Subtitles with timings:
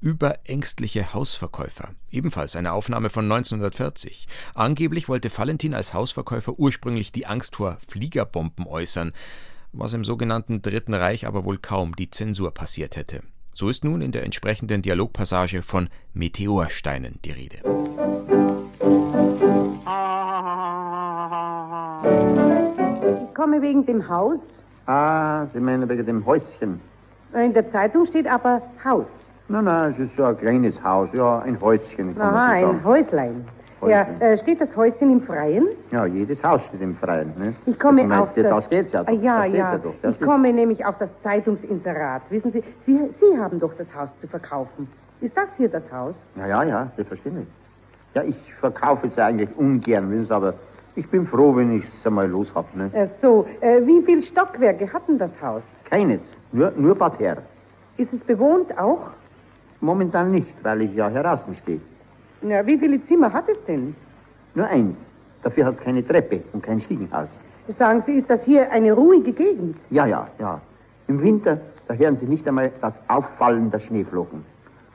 [0.00, 1.88] Überängstliche Hausverkäufer.
[2.10, 4.28] Ebenfalls eine Aufnahme von 1940.
[4.54, 9.12] Angeblich wollte Valentin als Hausverkäufer ursprünglich die Angst vor Fliegerbomben äußern,
[9.72, 13.22] was im sogenannten Dritten Reich aber wohl kaum die Zensur passiert hätte.
[13.52, 17.56] So ist nun in der entsprechenden Dialogpassage von Meteorsteinen die Rede.
[23.28, 24.38] Ich komme wegen dem Haus.
[24.84, 26.80] Ah, Sie meinen wegen dem Häuschen?
[27.34, 29.06] In der Zeitung steht aber Haus.
[29.48, 32.16] Nein, nein, es ist so ein kleines Haus, ja, ein Häuschen.
[32.16, 32.84] kann Aha, ein.
[32.84, 33.44] Häuslein.
[33.82, 34.20] Ja, Häuschen.
[34.20, 35.68] äh, steht das Häuschen im Freien?
[35.92, 37.32] Ja, jedes Haus steht im Freien.
[37.38, 37.54] Ne?
[37.66, 38.50] Ich komme das auf meinst du, das...
[38.50, 39.00] Da steht's ja.
[39.00, 39.78] Ah, doch, ja, da steht's ja.
[39.78, 39.94] doch.
[40.02, 42.22] Das ich komme nämlich auf das Zeitungsinserat.
[42.30, 44.88] Wissen Sie, Sie, Sie haben doch das Haus zu verkaufen.
[45.20, 46.14] Ist das hier das Haus?
[46.36, 47.46] Ja, ja, ja, selbstverständlich.
[48.14, 50.54] Ja, ich verkaufe es ja eigentlich ungern, wissen Sie, aber
[50.96, 52.90] ich bin froh, wenn ich es einmal los hab, ne?
[52.94, 55.62] Äh, so, äh, wie viele Stockwerke hat denn das Haus?
[55.84, 56.20] Keines,
[56.52, 57.42] nur, nur Parterre.
[57.98, 59.10] Ist es bewohnt auch?
[59.80, 61.80] Momentan nicht, weil ich ja heraußen stehe.
[62.42, 63.94] Na, wie viele Zimmer hat es denn?
[64.54, 64.96] Nur eins.
[65.42, 67.28] Dafür hat es keine Treppe und kein Stiegenhaus.
[67.78, 69.76] Sagen Sie, ist das hier eine ruhige Gegend?
[69.90, 70.60] Ja, ja, ja.
[71.08, 74.44] Im Winter, da hören Sie nicht einmal das Auffallen der Schneeflocken.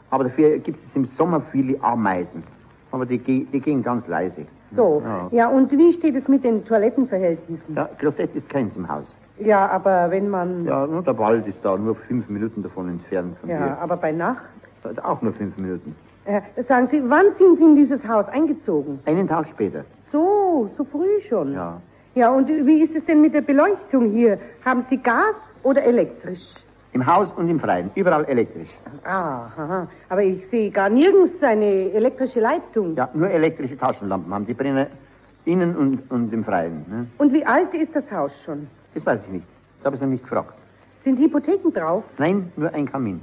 [0.09, 2.43] Aber dafür gibt es im Sommer viele Ameisen.
[2.91, 4.45] Aber die, die gehen ganz leise.
[4.71, 5.27] So, Ja.
[5.31, 7.75] ja, und wie steht es mit den Toilettenverhältnissen?
[7.75, 9.05] Ja, Klosett ist keins im Haus.
[9.39, 10.65] Ja, aber wenn man...
[10.65, 14.11] Ja, nur der Wald ist da nur fünf Minuten davon entfernt von Ja, aber bei
[14.11, 14.43] Nacht?
[14.83, 15.05] Hier.
[15.05, 15.95] Auch nur fünf Minuten.
[16.25, 18.99] Äh, sagen Sie, wann sind Sie in dieses Haus eingezogen?
[19.05, 19.83] Einen Tag später.
[20.11, 21.53] So, so früh schon.
[21.53, 21.81] Ja.
[22.13, 24.37] Ja, und wie ist es denn mit der Beleuchtung hier?
[24.65, 26.41] Haben Sie Gas oder elektrisch?
[26.93, 27.89] Im Haus und im Freien.
[27.95, 28.67] Überall elektrisch.
[29.05, 32.95] Ah, aber ich sehe gar nirgends eine elektrische Leitung.
[32.97, 34.87] Ja, nur elektrische Taschenlampen haben die brennen
[35.45, 36.85] innen und, und im Freien.
[36.89, 37.07] Ne?
[37.17, 38.67] Und wie alt ist das Haus schon?
[38.93, 39.45] Das weiß ich nicht.
[39.79, 40.53] Das habe ich noch nicht gefragt.
[41.03, 42.03] Sind Hypotheken drauf?
[42.17, 43.21] Nein, nur ein Kamin.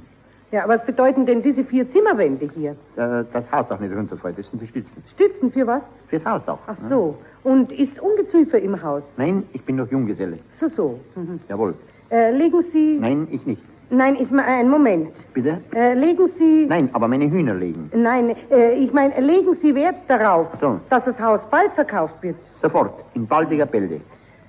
[0.51, 2.71] Ja, was bedeuten denn diese vier Zimmerwände hier?
[2.95, 5.03] Äh, Das Hausdach nicht runterfällt, das sind die Stützen.
[5.13, 5.81] Stützen für was?
[6.07, 6.57] Fürs Hausdach.
[6.65, 6.89] Ach ne?
[6.89, 7.17] so.
[7.43, 9.03] Und ist Ungeziefer im Haus?
[9.17, 10.39] Nein, ich bin noch Junggeselle.
[10.59, 10.99] So, so.
[11.15, 11.39] Mhm.
[11.47, 11.75] Jawohl.
[12.09, 12.97] Äh, legen Sie...
[12.99, 13.61] Nein, ich nicht.
[13.91, 15.11] Nein, ich meine, einen Moment.
[15.33, 15.61] Bitte?
[15.75, 16.65] Äh, legen Sie...
[16.67, 17.91] Nein, aber meine Hühner legen.
[17.93, 20.79] Nein, äh, ich meine, legen Sie Wert darauf, So.
[20.89, 22.35] dass das Haus bald verkauft wird.
[22.55, 24.01] Sofort, in baldiger Bälde.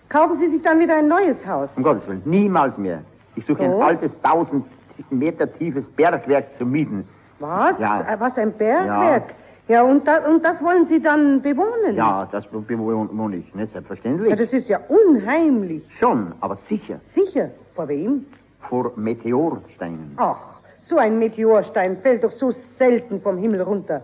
[0.09, 1.69] Kaufen Sie sich dann wieder ein neues Haus.
[1.77, 3.01] Um Gottes Willen, niemals mehr.
[3.37, 3.65] Ich suche So?
[3.65, 4.65] ein altes, tausend
[5.11, 7.07] Meter tiefes Bergwerk zu mieten.
[7.39, 7.79] Was?
[7.79, 8.03] Ja.
[8.03, 9.35] Äh, Was, ein Bergwerk?
[9.69, 11.95] Ja, und, da, und das wollen Sie dann bewohnen?
[11.95, 13.67] Ja, das bewohne ich, ne?
[13.69, 14.31] Selbstverständlich.
[14.31, 15.85] Ja, das ist ja unheimlich.
[15.99, 17.01] Schon, aber sicher.
[17.15, 17.51] Sicher.
[17.75, 18.27] Vor wem?
[18.69, 20.15] Vor Meteorsteinen.
[20.17, 24.03] Ach, so ein Meteorstein fällt doch so selten vom Himmel runter.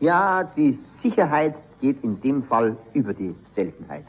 [0.00, 4.04] Ja, die Sicherheit geht in dem Fall über die Seltenheit.